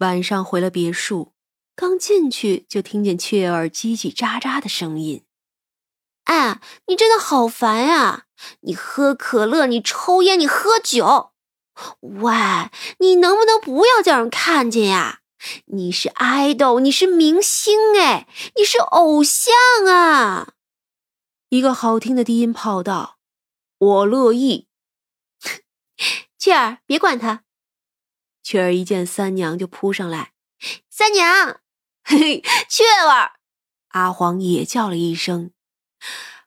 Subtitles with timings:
[0.00, 1.34] 晚上回了别墅，
[1.76, 5.24] 刚进去就听见雀儿叽叽喳喳的声音。
[6.24, 8.24] 哎，你真的好烦呀！
[8.60, 11.32] 你喝可乐，你抽烟，你喝酒。
[12.00, 12.32] 喂，
[13.00, 15.20] 你能不能不要叫人看见呀？
[15.66, 18.26] 你是爱豆，你是明星，哎，
[18.56, 19.52] 你是偶像
[19.86, 20.54] 啊！
[21.50, 23.18] 一个好听的低音炮道
[23.76, 24.66] ：“我乐意。”
[26.38, 27.44] 雀儿，别管他。
[28.50, 30.32] 雀儿一见三娘就扑上来，
[30.88, 31.60] 三娘，
[32.02, 33.34] 嘿嘿，雀儿。
[33.90, 35.52] 阿黄也叫了一声。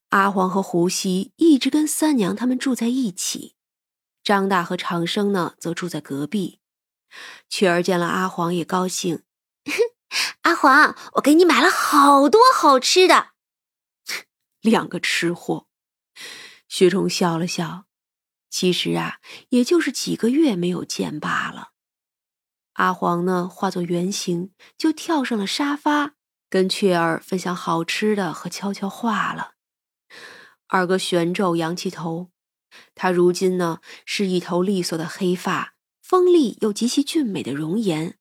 [0.09, 3.55] 阿黄和胡西一直跟三娘他们住在一起，
[4.21, 6.59] 张大和长生呢则住在隔壁。
[7.47, 9.23] 雀儿见了阿黄也高兴，
[10.41, 13.30] 阿黄，我给你买了好多好吃的。
[14.59, 15.70] 两个吃货，
[16.67, 17.85] 薛冲笑了笑。
[18.49, 19.20] 其实啊，
[19.52, 21.70] 也就是几个月没有见罢了。
[22.73, 26.14] 阿黄呢，化作原形就跳上了沙发，
[26.50, 29.53] 跟雀儿分享好吃的和悄悄话了。
[30.67, 32.31] 二哥玄胄扬起头，
[32.95, 38.17] 他如今呢是一头利索的黑发，锋利又极其俊美的容颜，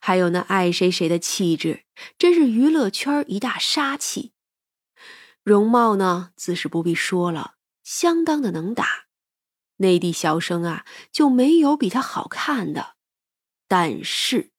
[0.00, 1.84] 还有那爱谁谁的气质，
[2.16, 4.32] 真是娱乐圈一大杀器。
[5.42, 9.06] 容貌呢，自是不必说了，相当的能打。
[9.78, 12.94] 内地小生啊，就没有比他好看的。
[13.74, 14.50] 但是，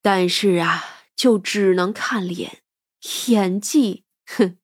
[0.00, 0.82] 但是啊，
[1.14, 2.64] 就只能看脸，
[3.28, 4.58] 演技，哼。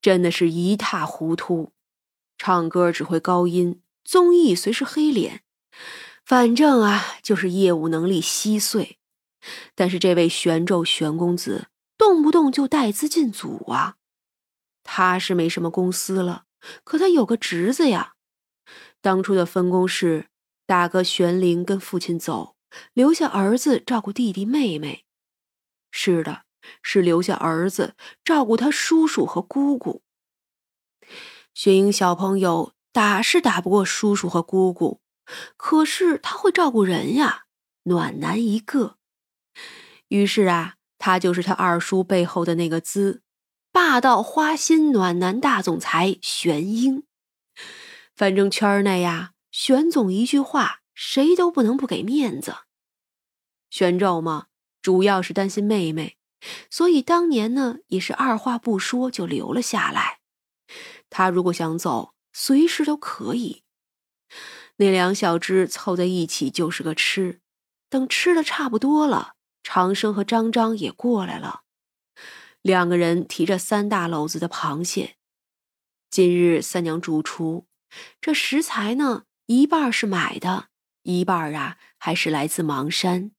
[0.00, 1.72] 真的是一塌糊涂，
[2.36, 5.42] 唱歌只会高音，综艺虽是黑脸，
[6.24, 9.00] 反正啊就是业务能力稀碎。
[9.74, 13.96] 但是这位玄胄玄公子动不动就带资进组啊，
[14.84, 16.44] 他是没什么公司了，
[16.84, 18.14] 可他有个侄子呀。
[19.00, 20.28] 当初的分工是
[20.64, 22.54] 大哥玄灵跟父亲走，
[22.92, 25.04] 留下儿子照顾弟弟妹妹。
[25.90, 26.42] 是的。
[26.82, 30.02] 是留下儿子照顾他叔叔和姑姑。
[31.54, 35.00] 雪英小朋友打是打不过叔叔和姑姑，
[35.56, 37.44] 可是他会照顾人呀，
[37.84, 38.96] 暖男一个。
[40.08, 43.22] 于是啊，他就是他二叔背后的那个资，
[43.72, 47.04] 霸道花心暖男大总裁玄英。
[48.14, 52.56] 反正圈内呀，玄总一句话，谁都不能不给面子。
[53.70, 54.48] 玄胄嘛，
[54.82, 56.16] 主要是担心妹妹。
[56.68, 60.18] 所以当年呢，也是二话不说就留了下来。
[61.08, 63.62] 他如果想走，随时都可以。
[64.78, 67.40] 那两小只凑在一起就是个吃。
[67.88, 71.62] 等吃的差不多了，长生和张张也过来了。
[72.60, 75.16] 两个人提着三大篓子的螃蟹。
[76.10, 77.68] 今日三娘主厨，
[78.20, 80.68] 这食材呢，一半是买的，
[81.08, 83.30] 一半啊还是来自邙山。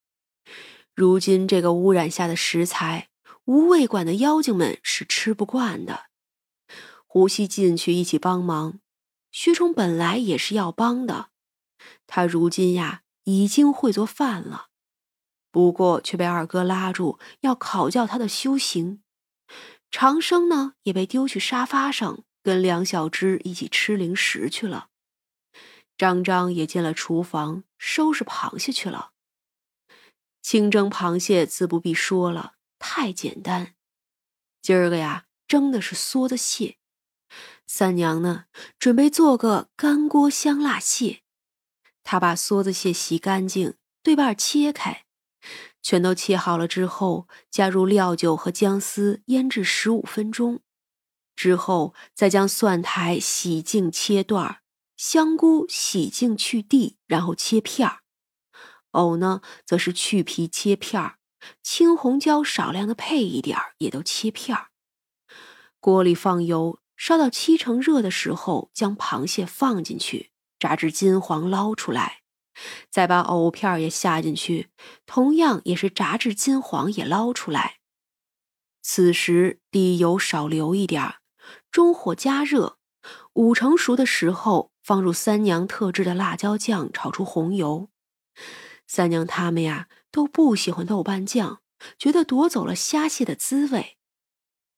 [0.96, 3.10] 如今这个污染下的食材，
[3.46, 6.08] 无味馆的妖精们是吃不惯的。
[7.06, 8.80] 胡西进去一起帮忙，
[9.32, 11.30] 薛冲本来也是要帮的，
[12.08, 14.70] 他如今呀已经会做饭了，
[15.52, 19.04] 不过却被二哥拉住要考教他的修行。
[19.92, 24.89] 长生呢也被丢去沙发上，跟两小只一起吃零食去了。
[26.00, 29.12] 张张也进了厨房收拾螃蟹去了。
[30.42, 33.76] 清蒸螃蟹自不必说了，太简单。
[34.62, 36.78] 今儿个呀，蒸的是梭子蟹。
[37.68, 38.46] 三娘呢，
[38.80, 41.24] 准备做个干锅香辣蟹。
[42.02, 45.04] 她把梭子蟹洗干净，对半切开，
[45.82, 50.62] 全都切好了之后，加入料酒和姜丝腌制十五分钟。
[51.36, 54.62] 之后再将蒜苔洗净切段儿，
[55.00, 58.00] 香菇洗净去蒂，然后切片儿。
[58.92, 61.20] 藕呢，则是去皮切片儿，
[61.64, 64.72] 青红椒少量的配一点儿，也都切片儿。
[65.80, 72.24] 锅里放油，烧到七成热的时候，将螃蟹放进去，炸至金黄，捞出来，
[72.90, 74.68] 再把藕片儿也下进去，
[75.06, 77.78] 同样也是炸至金黄，也捞出来。
[78.82, 81.20] 此时底油少留一点儿，
[81.72, 82.78] 中火加热，
[83.32, 87.92] 五成熟的时候，放入三娘特制的辣椒酱，炒出红油。
[88.88, 91.62] 三娘他们呀都不喜欢豆瓣酱，
[92.00, 94.00] 觉得夺走了虾蟹的滋味。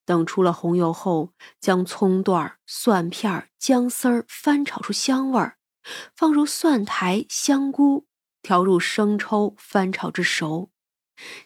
[0.05, 1.31] 等出了红油后，
[1.61, 5.55] 将葱段、蒜片、姜丝儿翻炒出香味儿，
[6.13, 8.05] 放入蒜苔、香菇，
[8.41, 10.71] 调入生抽，翻炒至熟。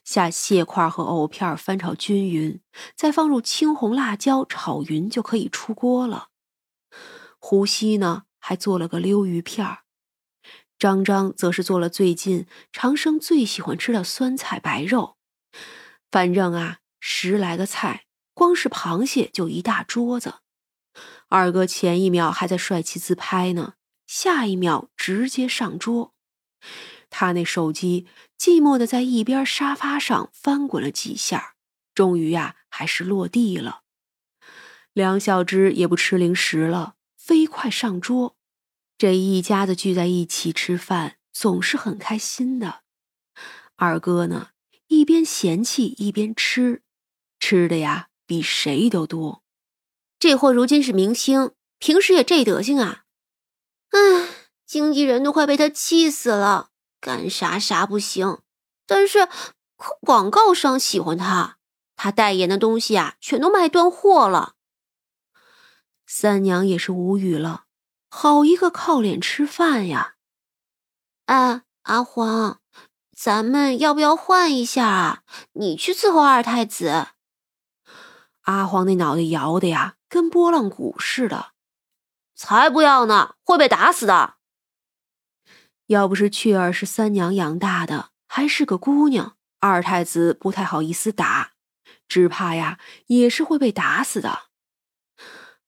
[0.03, 2.59] 下蟹块和藕片翻炒均匀，
[2.95, 6.29] 再放入青红辣椒炒匀，就可以出锅了。
[7.37, 9.79] 胡西呢还做了个溜鱼片儿。
[10.77, 15.17] 张张则是做了最近长生最喜欢吃的酸菜白肉。
[16.11, 18.05] 反正啊，十来个菜，
[18.35, 20.35] 光是螃蟹就一大桌子。
[21.27, 23.73] 二哥前一秒还在帅气自拍呢，
[24.05, 26.13] 下一秒直接上桌。
[27.09, 28.05] 他那手机
[28.37, 31.55] 寂寞的在一边沙发上翻滚了几下，
[31.95, 33.81] 终于呀，还是落地了。
[34.93, 36.93] 梁小芝也不吃零食了，
[37.25, 38.35] 飞快上桌。
[38.99, 42.81] 这一家子聚在一起吃饭，总是很开心的。
[43.75, 44.49] 二哥呢，
[44.89, 46.83] 一边嫌弃一边吃，
[47.39, 49.41] 吃的呀比谁都多。
[50.19, 53.05] 这货如今是明星，平时也这德行啊！
[53.89, 54.29] 唉，
[54.67, 56.69] 经纪人都快被他气死了，
[57.01, 58.37] 干啥啥不行。
[58.85, 59.25] 但是
[59.77, 61.57] 可广告商喜欢他，
[61.95, 64.54] 他代言的东西啊，全都卖断货了。
[66.05, 67.65] 三娘也是无语了。
[68.09, 70.15] 好一个靠脸吃饭呀！
[71.25, 72.61] 哎，阿黄，
[73.15, 75.23] 咱们要不要换一下啊？
[75.53, 77.07] 你去伺候二太子。
[78.43, 81.53] 阿黄那脑袋摇的呀，跟拨浪鼓似的。
[82.35, 84.35] 才不要呢，会被打死的。
[85.87, 91.53] 要不是雀儿是三娘养大的，还是个姑娘，二太子不太好意思打，
[92.07, 94.43] 只怕呀，也是会被打死的。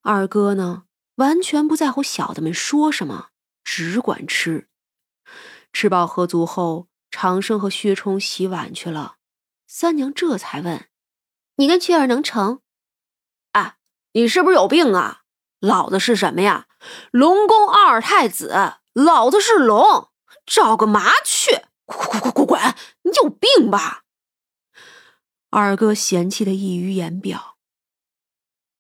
[0.08, 0.86] 二哥呢？
[1.16, 3.32] 完全不在乎小的们说什么，
[3.62, 4.70] 只管吃。
[5.74, 9.18] 吃饱喝足后，长生和薛冲洗碗去了。
[9.68, 10.88] 三娘这才问
[11.58, 12.62] ：“你跟雀儿能成
[13.52, 13.76] ？”“哎，
[14.14, 15.24] 你是不是有病啊？
[15.60, 16.70] 老子是什么呀？
[17.12, 20.10] 龙宫二太子，老子是龙，
[20.46, 22.62] 找个麻雀，滚滚滚滚滚！
[23.02, 24.04] 你有病吧？”
[25.52, 27.58] 二哥嫌弃的溢于言表。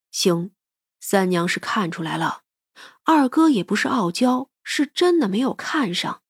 [0.09, 0.51] 行。
[1.09, 2.41] 三娘是看出来了，
[3.05, 6.21] 二哥也不是傲娇，是真的没有看上。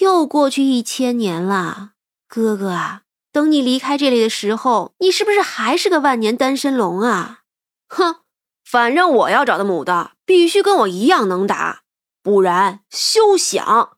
[0.00, 1.92] 又过去一千年了，
[2.28, 7.44] 哥哥啊，等你离开这里的时候，你是不是还是个万年单身龙啊？
[7.88, 8.16] 哼，
[8.62, 11.84] 反正我要找的母的必须跟我一样能打，
[12.22, 13.96] 不然休想。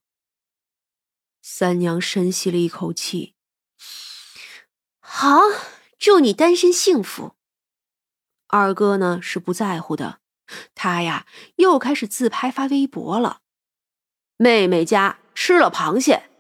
[1.43, 3.35] 三娘深吸了一口气，
[5.00, 5.41] 好，
[5.99, 7.33] 祝你单身幸福。
[8.55, 10.19] 二哥呢是不在乎的，
[10.77, 13.39] 他呀又开始自拍发微博了。
[14.37, 16.31] 妹妹家吃了螃蟹，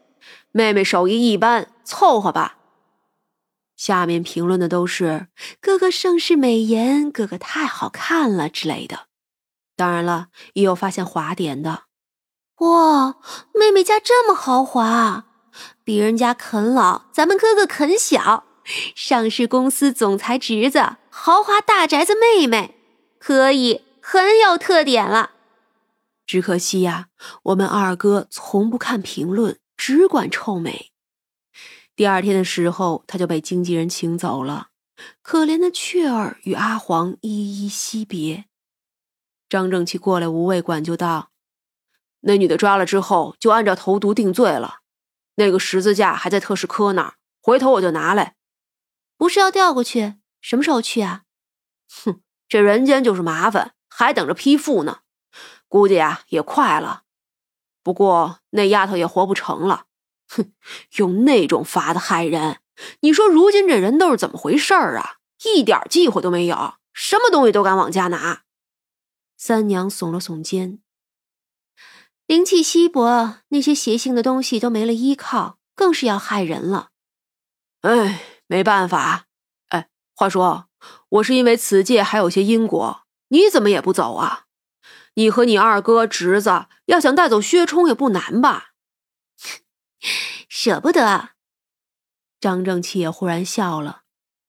[0.52, 2.58] 妹妹手艺一般，凑合吧。
[3.76, 5.26] 下面评论的都是
[5.60, 9.06] 哥哥盛世美颜，哥哥太好看了之类的。
[9.74, 11.86] 当然了，也有发现华点的。
[12.58, 13.16] 哇，
[13.52, 15.24] 妹妹家这么豪华，
[15.82, 18.44] 别人家啃老，咱们哥哥啃小。
[18.94, 22.74] 上市公司总裁侄子，豪华大宅子妹妹，
[23.18, 25.30] 可以很有特点了。
[26.26, 27.06] 只可惜呀，
[27.44, 30.90] 我们二哥从不看评论，只管臭美。
[31.94, 34.70] 第二天的时候，他就被经纪人请走了。
[35.22, 38.46] 可怜的雀儿与阿黄依依惜别。
[39.48, 41.30] 张正奇过来，无畏管就道
[42.22, 44.80] ：“那女的抓了之后，就按照投毒定罪了。
[45.36, 48.34] 那个十字架还在特使科那儿，回头我就拿来。”
[49.16, 50.16] 不是要调过去？
[50.44, 51.22] 什么时候去啊？
[51.88, 55.00] 哼，这人间就是麻烦，还等着批复呢。
[55.68, 57.04] 估计啊也快了。
[57.82, 59.86] 不过那丫头也活不成了。
[60.28, 60.52] 哼，
[60.96, 62.58] 用那种法子害人，
[63.00, 65.16] 你说如今这人都是怎么回事儿啊？
[65.44, 68.42] 一点忌讳都没有，什么东西都敢往家拿。
[69.38, 70.78] 三娘耸了耸肩，
[72.26, 76.90] 灵气稀薄，那些邪性的东西都没了依靠，更是要害人了。
[77.80, 78.32] 哎。
[78.46, 79.24] 没办法，
[80.14, 80.68] 话说，
[81.08, 84.44] 我是因为此界还有些因果，你怎么也不走啊？
[85.14, 88.70] 你和你二哥侄子要想带走薛冲也不难吧？
[90.48, 91.30] 舍不得。
[92.40, 94.02] 张正气也忽然笑了，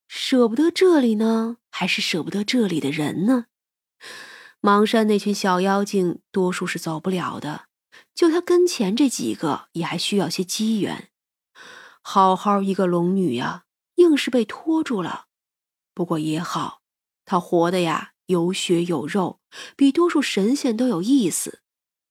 [0.08, 3.46] 舍不得这里呢，还是舍不得这里的人呢？
[4.62, 7.66] 邙山那群小妖精，多数是走不了的，
[8.14, 11.10] 就他跟前这几个，也还需要些机缘。
[12.02, 13.64] 好好一个龙女呀！
[13.96, 15.26] 硬是被拖住了，
[15.96, 16.82] 不过也好，
[17.26, 19.40] 他活的呀有血有肉，
[19.76, 21.62] 比多数神仙都有意思。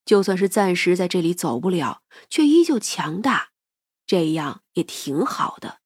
[0.04, 3.50] 就算是暂时在这里走不了，却依旧强大，
[4.06, 5.83] 这样也挺好的。